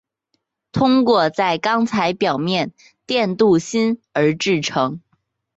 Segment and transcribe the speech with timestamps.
[0.71, 2.71] 通过在钢材表面
[3.05, 4.99] 电镀锌而制成。